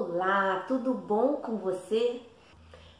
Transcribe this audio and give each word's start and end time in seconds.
Olá, 0.00 0.64
tudo 0.68 0.94
bom 0.94 1.38
com 1.38 1.56
você? 1.56 2.22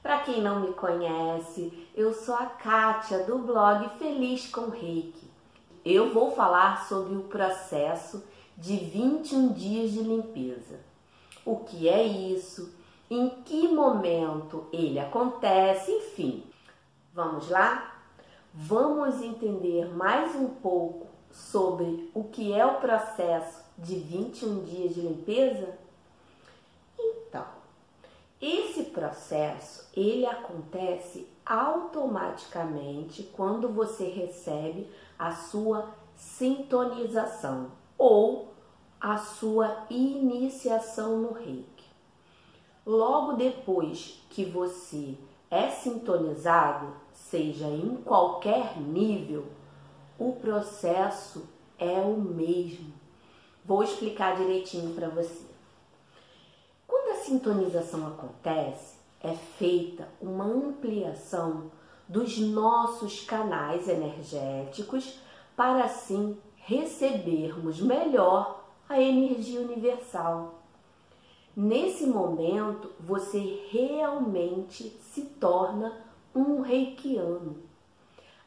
Para 0.03 0.19
quem 0.19 0.43
não 0.43 0.59
me 0.59 0.73
conhece, 0.73 1.89
eu 1.95 2.13
sou 2.13 2.35
a 2.35 2.47
Kátia 2.47 3.23
do 3.23 3.39
blog 3.39 3.89
Feliz 4.01 4.51
com 4.51 4.69
Reiki. 4.69 5.31
Eu 5.85 6.13
vou 6.13 6.33
falar 6.33 6.89
sobre 6.89 7.15
o 7.15 7.23
processo 7.23 8.25
de 8.57 8.77
21 8.77 9.53
dias 9.53 9.93
de 9.93 10.01
limpeza. 10.01 10.81
O 11.45 11.59
que 11.59 11.89
é 11.89 12.03
isso? 12.03 12.75
Em 13.09 13.31
que 13.45 13.69
momento 13.69 14.67
ele 14.73 14.99
acontece? 14.99 15.93
Enfim, 15.93 16.43
vamos 17.15 17.49
lá? 17.49 17.95
Vamos 18.53 19.23
entender 19.23 19.87
mais 19.95 20.35
um 20.35 20.49
pouco 20.49 21.07
sobre 21.31 22.11
o 22.13 22.25
que 22.25 22.53
é 22.53 22.67
o 22.67 22.81
processo 22.81 23.63
de 23.79 23.95
21 23.95 24.65
dias 24.65 24.97
de 24.97 25.03
limpeza? 25.03 25.87
Então, 26.99 27.47
esse 28.41 28.85
processo 28.85 29.89
ele 29.95 30.27
acontece 30.27 31.29
automaticamente 31.45 33.23
quando 33.35 33.69
você 33.69 34.05
recebe 34.05 34.89
a 35.19 35.33
sua 35.33 35.89
sintonização 36.15 37.71
ou 37.97 38.53
a 39.01 39.17
sua 39.17 39.87
iniciação 39.89 41.19
no 41.19 41.33
Reiki. 41.33 41.87
Logo 42.85 43.35
depois 43.35 44.23
que 44.31 44.45
você 44.45 45.17
é 45.51 45.71
sintonizado, 45.71 46.95
seja 47.13 47.67
em 47.67 47.97
qualquer 48.05 48.79
nível, 48.79 49.47
o 50.19 50.33
processo 50.33 51.49
é 51.79 52.01
o 52.01 52.17
mesmo. 52.19 52.93
Vou 53.65 53.83
explicar 53.83 54.37
direitinho 54.37 54.95
para 54.95 55.09
você. 55.09 55.48
Sintonização 57.29 58.07
acontece, 58.07 58.97
é 59.23 59.35
feita 59.35 60.09
uma 60.19 60.47
ampliação 60.47 61.71
dos 62.09 62.39
nossos 62.39 63.23
canais 63.23 63.87
energéticos 63.87 65.21
para 65.55 65.85
assim 65.85 66.39
recebermos 66.57 67.83
melhor 67.83 68.65
a 68.89 68.99
energia 68.99 69.61
universal. 69.61 70.63
Nesse 71.55 72.07
momento, 72.07 72.93
você 72.99 73.63
realmente 73.71 74.89
se 75.03 75.21
torna 75.21 76.01
um 76.35 76.63
reikiano. 76.63 77.59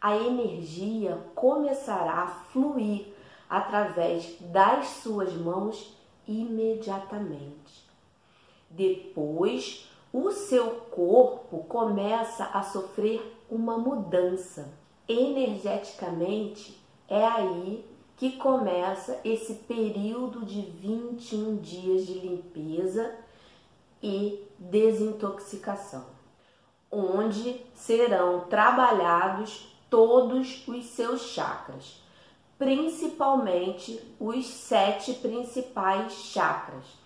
A 0.01 0.17
energia 0.17 1.23
começará 1.35 2.23
a 2.23 2.27
fluir 2.51 3.13
através 3.47 4.37
das 4.39 4.87
suas 4.87 5.31
mãos 5.35 5.95
imediatamente. 6.27 7.90
Depois, 8.71 9.87
o 10.13 10.31
seu 10.31 10.71
corpo 10.89 11.59
começa 11.65 12.45
a 12.45 12.63
sofrer 12.63 13.37
uma 13.49 13.77
mudança. 13.77 14.73
Energeticamente, 15.07 16.81
é 17.07 17.25
aí 17.25 17.85
que 18.15 18.37
começa 18.37 19.19
esse 19.25 19.55
período 19.55 20.45
de 20.45 20.61
21 20.61 21.57
dias 21.57 22.05
de 22.05 22.13
limpeza 22.13 23.15
e 24.01 24.47
desintoxicação, 24.57 26.05
onde 26.91 27.59
serão 27.73 28.41
trabalhados 28.41 29.75
todos 29.89 30.67
os 30.67 30.85
seus 30.85 31.21
chakras, 31.21 32.01
principalmente 32.57 33.99
os 34.19 34.45
sete 34.45 35.13
principais 35.15 36.13
chakras, 36.13 37.00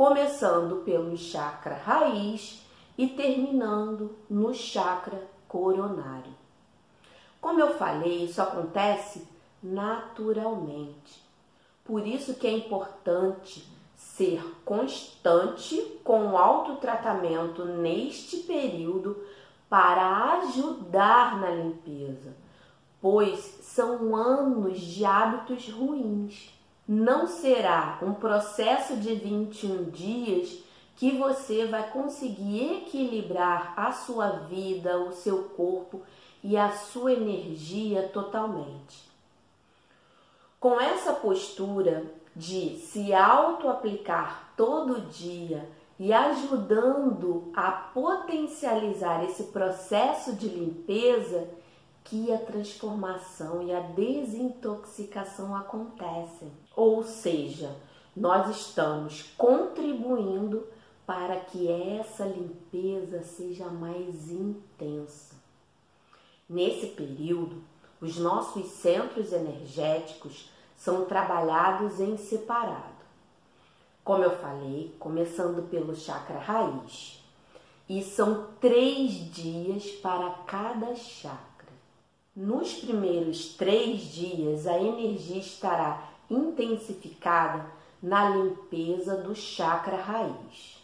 começando 0.00 0.76
pelo 0.76 1.14
chakra 1.14 1.74
raiz 1.74 2.62
e 2.96 3.06
terminando 3.06 4.16
no 4.30 4.54
chakra 4.54 5.28
coronário. 5.46 6.32
Como 7.38 7.60
eu 7.60 7.74
falei, 7.74 8.24
isso 8.24 8.40
acontece 8.40 9.28
naturalmente. 9.62 11.22
Por 11.84 12.06
isso 12.06 12.32
que 12.32 12.46
é 12.46 12.50
importante 12.50 13.62
ser 13.94 14.42
constante 14.64 15.76
com 16.02 16.28
o 16.28 16.38
autotratamento 16.38 17.66
neste 17.66 18.38
período 18.38 19.22
para 19.68 20.38
ajudar 20.38 21.38
na 21.38 21.50
limpeza, 21.50 22.34
pois 23.02 23.38
são 23.60 24.16
anos 24.16 24.80
de 24.80 25.04
hábitos 25.04 25.68
ruins. 25.68 26.58
Não 26.92 27.28
será 27.28 28.00
um 28.02 28.12
processo 28.12 28.96
de 28.96 29.14
21 29.14 29.90
dias 29.90 30.58
que 30.96 31.12
você 31.12 31.66
vai 31.66 31.88
conseguir 31.88 32.78
equilibrar 32.78 33.74
a 33.76 33.92
sua 33.92 34.30
vida, 34.30 34.98
o 34.98 35.12
seu 35.12 35.44
corpo 35.50 36.02
e 36.42 36.56
a 36.56 36.72
sua 36.72 37.12
energia 37.12 38.10
totalmente. 38.12 39.08
Com 40.58 40.80
essa 40.80 41.12
postura 41.12 42.12
de 42.34 42.80
se 42.80 43.14
auto-aplicar 43.14 44.52
todo 44.56 45.02
dia 45.12 45.70
e 45.96 46.12
ajudando 46.12 47.52
a 47.54 47.70
potencializar 47.70 49.22
esse 49.22 49.44
processo 49.44 50.34
de 50.34 50.48
limpeza, 50.48 51.48
que 52.04 52.32
a 52.32 52.38
transformação 52.38 53.62
e 53.62 53.72
a 53.72 53.80
desintoxicação 53.80 55.54
acontecem. 55.54 56.50
Ou 56.80 57.04
seja, 57.04 57.76
nós 58.16 58.56
estamos 58.56 59.34
contribuindo 59.36 60.66
para 61.04 61.36
que 61.36 61.70
essa 61.70 62.24
limpeza 62.24 63.22
seja 63.22 63.66
mais 63.66 64.30
intensa. 64.30 65.34
Nesse 66.48 66.86
período, 66.86 67.62
os 68.00 68.16
nossos 68.16 68.64
centros 68.68 69.30
energéticos 69.30 70.50
são 70.74 71.04
trabalhados 71.04 72.00
em 72.00 72.16
separado. 72.16 73.04
Como 74.02 74.24
eu 74.24 74.38
falei, 74.38 74.96
começando 74.98 75.68
pelo 75.68 75.94
chakra 75.94 76.38
raiz. 76.38 77.22
E 77.86 78.02
são 78.02 78.46
três 78.58 79.10
dias 79.30 79.84
para 79.96 80.30
cada 80.46 80.94
chakra. 80.94 81.68
Nos 82.34 82.72
primeiros 82.72 83.52
três 83.52 84.00
dias, 84.00 84.66
a 84.66 84.80
energia 84.80 85.40
estará 85.40 86.09
intensificada 86.30 87.66
na 88.02 88.30
limpeza 88.30 89.16
do 89.16 89.34
chakra 89.34 89.96
raiz. 89.96 90.80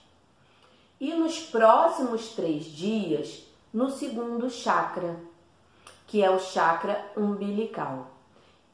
E 1.00 1.14
nos 1.14 1.40
próximos 1.40 2.30
três 2.30 2.64
dias, 2.64 3.46
no 3.72 3.90
segundo 3.90 4.50
chakra, 4.50 5.18
que 6.06 6.22
é 6.22 6.30
o 6.30 6.38
chakra 6.38 7.12
umbilical. 7.16 8.10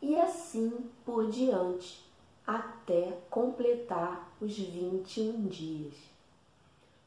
E 0.00 0.16
assim 0.16 0.72
por 1.04 1.30
diante, 1.30 2.04
até 2.46 3.16
completar 3.30 4.32
os 4.40 4.56
21 4.56 5.46
dias. 5.46 5.94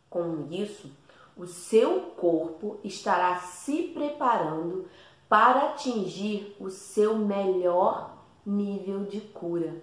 Com 0.10 0.48
isso, 0.50 0.90
o 1.36 1.46
seu 1.46 2.02
corpo 2.18 2.80
estará 2.84 3.40
se 3.40 3.84
preparando 3.94 4.88
para 5.28 5.72
atingir 5.72 6.56
o 6.60 6.70
seu 6.70 7.18
melhor 7.18 8.15
nível 8.46 9.06
de 9.06 9.22
cura, 9.22 9.76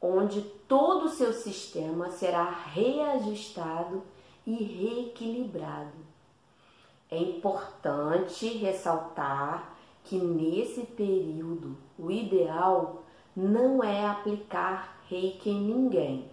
onde 0.00 0.42
todo 0.66 1.06
o 1.06 1.10
seu 1.10 1.32
sistema 1.32 2.10
será 2.10 2.50
reajustado 2.50 4.02
e 4.46 4.54
reequilibrado. 4.54 5.92
É 7.10 7.18
importante 7.18 8.48
ressaltar 8.48 9.76
que 10.02 10.16
nesse 10.16 10.82
período 10.82 11.76
o 11.98 12.10
ideal 12.10 13.02
não 13.36 13.82
é 13.82 14.06
aplicar 14.06 15.00
reiki 15.08 15.50
em 15.50 15.60
ninguém. 15.60 16.30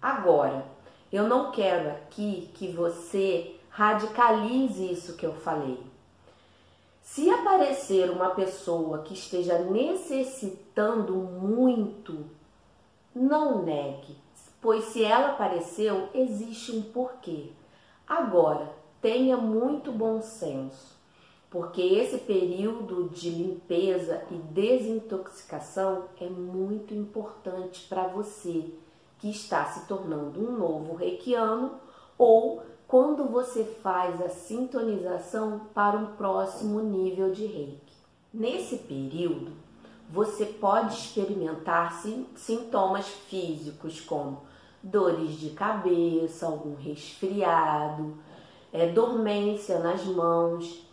Agora, 0.00 0.66
eu 1.12 1.28
não 1.28 1.50
quero 1.50 1.90
aqui 1.90 2.50
que 2.54 2.68
você 2.68 3.56
radicalize 3.70 4.92
isso 4.92 5.16
que 5.16 5.26
eu 5.26 5.34
falei. 5.34 5.78
Se 7.04 7.30
aparecer 7.30 8.10
uma 8.10 8.30
pessoa 8.30 9.02
que 9.02 9.12
esteja 9.12 9.58
necessitando 9.58 11.14
muito, 11.14 12.24
não 13.14 13.62
negue, 13.62 14.16
pois 14.60 14.86
se 14.86 15.04
ela 15.04 15.28
apareceu, 15.28 16.08
existe 16.14 16.72
um 16.72 16.80
porquê. 16.82 17.50
Agora, 18.08 18.72
tenha 19.02 19.36
muito 19.36 19.92
bom 19.92 20.22
senso, 20.22 20.98
porque 21.50 21.82
esse 21.82 22.18
período 22.18 23.10
de 23.10 23.28
limpeza 23.28 24.24
e 24.30 24.34
desintoxicação 24.34 26.06
é 26.18 26.28
muito 26.28 26.94
importante 26.94 27.86
para 27.86 28.08
você 28.08 28.64
que 29.18 29.28
está 29.28 29.66
se 29.66 29.86
tornando 29.86 30.40
um 30.40 30.56
novo 30.56 30.94
reikiano 30.94 31.78
ou 32.16 32.62
quando 32.94 33.24
você 33.24 33.64
faz 33.64 34.22
a 34.22 34.28
sintonização 34.28 35.62
para 35.74 35.98
um 35.98 36.14
próximo 36.14 36.78
nível 36.78 37.32
de 37.32 37.44
reiki. 37.44 37.92
Nesse 38.32 38.76
período, 38.76 39.50
você 40.08 40.46
pode 40.46 40.94
experimentar 40.94 42.00
sintomas 42.36 43.08
físicos 43.08 44.00
como 44.00 44.42
dores 44.80 45.32
de 45.40 45.50
cabeça, 45.50 46.46
algum 46.46 46.76
resfriado, 46.76 48.14
é, 48.72 48.86
dormência 48.86 49.80
nas 49.80 50.04
mãos. 50.04 50.86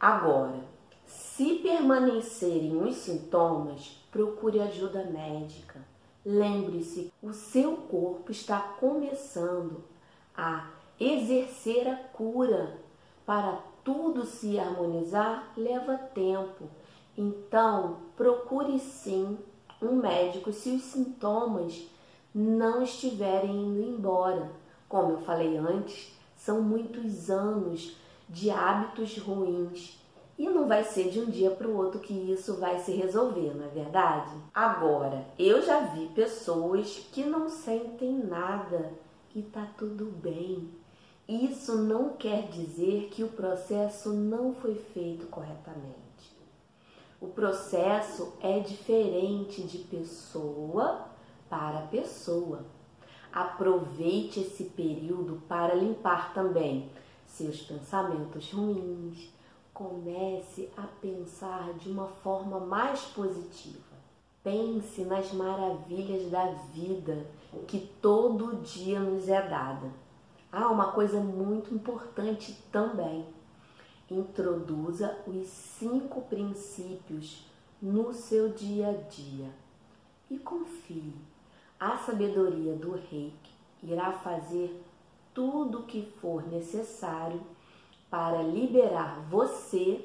Agora, 0.00 0.64
se 1.06 1.60
permanecerem 1.60 2.82
os 2.82 2.96
sintomas, 2.96 4.04
procure 4.10 4.58
ajuda 4.58 5.04
médica. 5.04 5.78
Lembre-se, 6.24 7.12
o 7.22 7.32
seu 7.32 7.76
corpo 7.76 8.32
está 8.32 8.58
começando 8.58 9.84
a 10.36 10.70
exercer 10.98 11.88
a 11.88 11.96
cura. 11.96 12.78
Para 13.24 13.60
tudo 13.82 14.24
se 14.24 14.58
harmonizar 14.58 15.52
leva 15.56 15.96
tempo. 15.96 16.68
Então, 17.16 17.98
procure 18.16 18.78
sim 18.78 19.38
um 19.80 19.96
médico 19.96 20.52
se 20.52 20.70
os 20.70 20.82
sintomas 20.82 21.88
não 22.34 22.82
estiverem 22.82 23.50
indo 23.50 23.82
embora. 23.82 24.50
Como 24.88 25.12
eu 25.12 25.18
falei 25.18 25.56
antes, 25.56 26.14
são 26.36 26.60
muitos 26.62 27.30
anos 27.30 27.96
de 28.28 28.50
hábitos 28.50 29.18
ruins 29.18 29.98
e 30.38 30.48
não 30.48 30.68
vai 30.68 30.84
ser 30.84 31.08
de 31.08 31.20
um 31.20 31.26
dia 31.26 31.50
para 31.50 31.66
o 31.66 31.76
outro 31.76 32.00
que 32.00 32.12
isso 32.12 32.56
vai 32.56 32.78
se 32.80 32.92
resolver, 32.92 33.54
não 33.54 33.64
é 33.64 33.68
verdade? 33.68 34.34
Agora, 34.52 35.26
eu 35.38 35.62
já 35.62 35.80
vi 35.80 36.08
pessoas 36.08 37.08
que 37.10 37.24
não 37.24 37.48
sentem 37.48 38.12
nada 38.12 38.92
e 39.34 39.42
tá 39.42 39.66
tudo 39.78 40.04
bem. 40.04 40.68
Isso 41.28 41.76
não 41.76 42.10
quer 42.10 42.48
dizer 42.50 43.08
que 43.08 43.24
o 43.24 43.28
processo 43.28 44.12
não 44.12 44.54
foi 44.54 44.76
feito 44.76 45.26
corretamente. 45.26 45.96
O 47.20 47.26
processo 47.26 48.34
é 48.40 48.60
diferente 48.60 49.62
de 49.62 49.78
pessoa 49.78 51.08
para 51.50 51.88
pessoa. 51.88 52.64
Aproveite 53.32 54.38
esse 54.38 54.64
período 54.64 55.42
para 55.48 55.74
limpar 55.74 56.32
também 56.32 56.88
seus 57.26 57.60
pensamentos 57.60 58.52
ruins. 58.52 59.28
Comece 59.74 60.70
a 60.76 60.82
pensar 60.82 61.74
de 61.74 61.90
uma 61.90 62.06
forma 62.06 62.60
mais 62.60 63.00
positiva. 63.06 63.96
Pense 64.44 65.02
nas 65.02 65.32
maravilhas 65.32 66.30
da 66.30 66.52
vida 66.72 67.26
que 67.66 67.80
todo 68.00 68.62
dia 68.62 69.00
nos 69.00 69.28
é 69.28 69.42
dada. 69.42 70.05
Ah, 70.50 70.68
uma 70.68 70.92
coisa 70.92 71.20
muito 71.20 71.74
importante 71.74 72.56
também. 72.70 73.26
Introduza 74.10 75.18
os 75.26 75.46
cinco 75.48 76.22
princípios 76.22 77.44
no 77.82 78.12
seu 78.12 78.50
dia 78.50 78.90
a 78.90 78.92
dia 78.92 79.50
e 80.30 80.38
confie 80.38 81.12
a 81.78 81.98
sabedoria 81.98 82.74
do 82.74 82.92
reiki 82.92 83.56
irá 83.82 84.12
fazer 84.12 84.82
tudo 85.34 85.80
o 85.80 85.82
que 85.82 86.02
for 86.20 86.46
necessário 86.48 87.40
para 88.10 88.42
liberar 88.42 89.20
você 89.28 90.04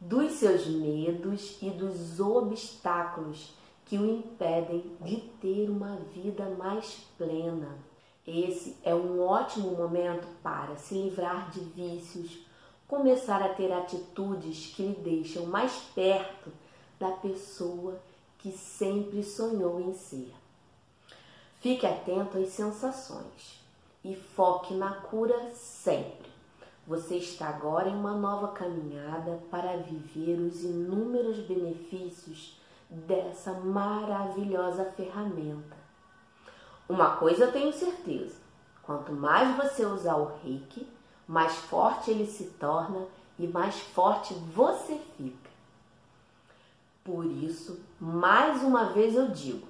dos 0.00 0.32
seus 0.32 0.66
medos 0.66 1.58
e 1.62 1.70
dos 1.70 2.18
obstáculos 2.18 3.54
que 3.84 3.96
o 3.96 4.04
impedem 4.04 4.92
de 5.00 5.16
ter 5.40 5.70
uma 5.70 5.96
vida 6.12 6.50
mais 6.50 7.06
plena. 7.16 7.87
Esse 8.30 8.76
é 8.84 8.94
um 8.94 9.22
ótimo 9.22 9.70
momento 9.70 10.28
para 10.42 10.76
se 10.76 10.92
livrar 10.92 11.50
de 11.50 11.60
vícios, 11.60 12.46
começar 12.86 13.42
a 13.42 13.54
ter 13.54 13.72
atitudes 13.72 14.66
que 14.66 14.82
lhe 14.82 14.94
deixam 14.96 15.46
mais 15.46 15.72
perto 15.94 16.52
da 17.00 17.10
pessoa 17.12 17.98
que 18.36 18.52
sempre 18.52 19.24
sonhou 19.24 19.80
em 19.80 19.94
ser. 19.94 20.30
Fique 21.60 21.86
atento 21.86 22.36
às 22.36 22.50
sensações 22.50 23.64
e 24.04 24.14
foque 24.14 24.74
na 24.74 24.92
cura 24.92 25.50
sempre. 25.54 26.30
Você 26.86 27.16
está 27.16 27.48
agora 27.48 27.88
em 27.88 27.94
uma 27.94 28.12
nova 28.12 28.48
caminhada 28.48 29.42
para 29.50 29.78
viver 29.78 30.38
os 30.38 30.62
inúmeros 30.64 31.38
benefícios 31.38 32.60
dessa 32.90 33.54
maravilhosa 33.54 34.84
ferramenta. 34.84 35.77
Uma 36.88 37.16
coisa 37.16 37.44
eu 37.44 37.52
tenho 37.52 37.72
certeza: 37.72 38.36
quanto 38.82 39.12
mais 39.12 39.56
você 39.56 39.84
usar 39.84 40.16
o 40.16 40.32
reiki, 40.42 40.86
mais 41.26 41.54
forte 41.54 42.10
ele 42.10 42.26
se 42.26 42.44
torna 42.58 43.06
e 43.38 43.46
mais 43.46 43.78
forte 43.78 44.34
você 44.54 44.98
fica. 45.16 45.50
Por 47.04 47.24
isso, 47.26 47.80
mais 48.00 48.62
uma 48.62 48.86
vez 48.86 49.14
eu 49.14 49.28
digo: 49.28 49.68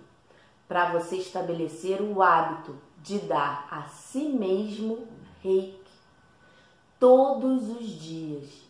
para 0.68 0.92
você 0.92 1.16
estabelecer 1.16 2.00
o 2.00 2.22
hábito 2.22 2.76
de 3.02 3.18
dar 3.20 3.66
a 3.70 3.82
si 3.84 4.28
mesmo 4.28 5.06
reiki 5.42 5.78
todos 6.98 7.68
os 7.68 7.86
dias. 7.86 8.68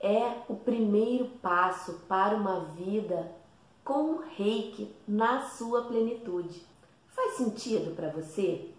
É 0.00 0.42
o 0.48 0.54
primeiro 0.54 1.26
passo 1.40 1.94
para 2.06 2.36
uma 2.36 2.60
vida 2.60 3.32
com 3.82 4.18
reiki 4.36 4.94
na 5.08 5.42
sua 5.42 5.82
plenitude. 5.82 6.62
Faz 7.34 7.36
sentido 7.36 7.96
para 7.96 8.10
você? 8.10 8.70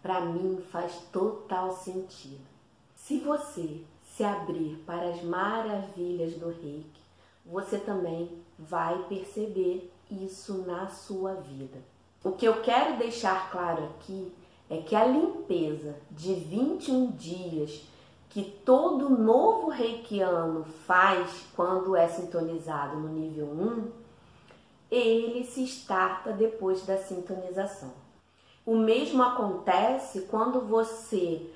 Para 0.00 0.20
mim 0.20 0.62
faz 0.70 0.92
total 1.10 1.72
sentido. 1.72 2.46
Se 2.94 3.18
você 3.18 3.80
se 4.04 4.22
abrir 4.22 4.76
para 4.86 5.08
as 5.08 5.22
maravilhas 5.24 6.34
do 6.34 6.48
reiki, 6.48 7.00
você 7.44 7.76
também 7.76 8.30
vai 8.56 9.02
perceber 9.08 9.90
isso 10.08 10.58
na 10.58 10.86
sua 10.88 11.34
vida. 11.34 11.78
O 12.22 12.30
que 12.32 12.46
eu 12.46 12.62
quero 12.62 12.98
deixar 12.98 13.50
claro 13.50 13.82
aqui 13.84 14.32
é 14.70 14.76
que 14.78 14.94
a 14.94 15.04
limpeza 15.04 15.96
de 16.12 16.34
21 16.34 17.10
dias 17.12 17.82
que 18.30 18.44
todo 18.64 19.10
novo 19.10 19.68
reikiano 19.68 20.64
faz 20.86 21.46
quando 21.56 21.96
é 21.96 22.06
sintonizado 22.06 22.96
no 22.96 23.08
nível 23.08 23.46
1, 23.46 23.90
ele 24.88 25.44
se 25.44 25.64
starta 25.64 26.32
depois 26.32 26.86
da 26.86 26.96
sintonização. 26.96 28.03
O 28.66 28.76
mesmo 28.76 29.22
acontece 29.22 30.22
quando 30.22 30.60
você 30.60 31.50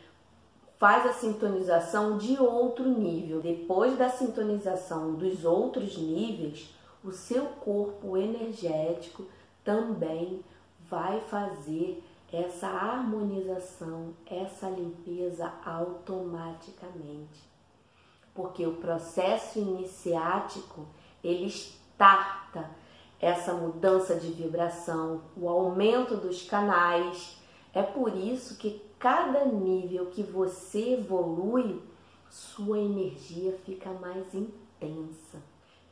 faz 0.78 1.06
a 1.06 1.12
sintonização 1.12 2.18
de 2.18 2.38
outro 2.38 2.84
nível. 2.88 3.40
Depois 3.40 3.96
da 3.96 4.10
sintonização 4.10 5.14
dos 5.14 5.44
outros 5.44 5.96
níveis, 5.96 6.74
o 7.02 7.10
seu 7.10 7.46
corpo 7.46 8.16
energético 8.16 9.24
também 9.64 10.44
vai 10.88 11.20
fazer 11.22 12.02
essa 12.32 12.66
harmonização, 12.66 14.14
essa 14.26 14.68
limpeza 14.68 15.52
automaticamente. 15.64 17.48
Porque 18.34 18.66
o 18.66 18.76
processo 18.76 19.58
iniciático, 19.58 20.86
ele 21.24 21.46
starta 21.46 22.37
essa 23.48 23.54
mudança 23.54 24.14
de 24.14 24.30
vibração, 24.30 25.22
o 25.34 25.48
aumento 25.48 26.16
dos 26.16 26.42
canais. 26.42 27.38
É 27.72 27.82
por 27.82 28.14
isso 28.14 28.58
que 28.58 28.82
cada 28.98 29.46
nível 29.46 30.06
que 30.06 30.22
você 30.22 30.94
evolui, 30.94 31.80
sua 32.28 32.78
energia 32.78 33.58
fica 33.64 33.90
mais 33.90 34.34
intensa. 34.34 35.38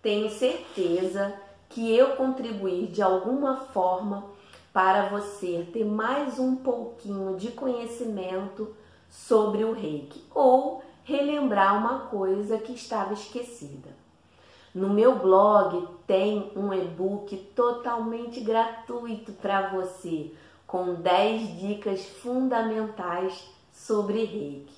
Tenho 0.03 0.29
certeza 0.29 1.35
que 1.71 1.97
eu 1.97 2.15
contribuir 2.17 2.89
de 2.89 3.01
alguma 3.01 3.57
forma 3.57 4.27
para 4.71 5.09
você 5.09 5.67
ter 5.73 5.85
mais 5.85 6.39
um 6.39 6.57
pouquinho 6.57 7.37
de 7.37 7.53
conhecimento 7.53 8.77
sobre 9.09 9.65
o 9.65 9.73
reiki 9.73 10.23
ou 10.35 10.83
relembrar 11.05 11.79
uma 11.79 12.01
coisa 12.11 12.59
que 12.59 12.73
estava 12.73 13.15
esquecida. 13.15 14.06
No 14.77 14.91
meu 14.91 15.19
blog 15.19 15.89
tem 16.07 16.53
um 16.55 16.71
e-book 16.71 17.35
totalmente 17.57 18.41
gratuito 18.41 19.33
para 19.33 19.71
você, 19.71 20.31
com 20.67 20.95
10 20.97 21.59
dicas 21.59 22.05
fundamentais 22.05 23.49
sobre 23.73 24.25
reiki, 24.25 24.75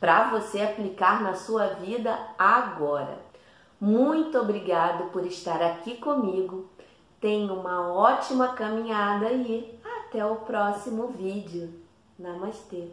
para 0.00 0.30
você 0.30 0.62
aplicar 0.62 1.22
na 1.22 1.34
sua 1.34 1.66
vida 1.74 2.18
agora. 2.38 3.18
Muito 3.78 4.38
obrigado 4.38 5.10
por 5.12 5.26
estar 5.26 5.62
aqui 5.62 5.98
comigo 5.98 6.66
Tenha 7.20 7.52
uma 7.52 7.92
ótima 7.92 8.54
caminhada 8.54 9.32
e 9.32 9.76
até 9.84 10.24
o 10.24 10.36
próximo 10.36 11.08
vídeo. 11.08 11.68
Namastê! 12.16 12.92